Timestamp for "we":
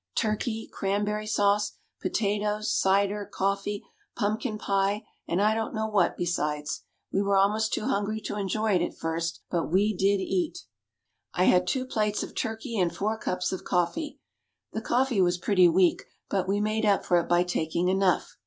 7.13-7.21, 9.71-9.93, 16.47-16.59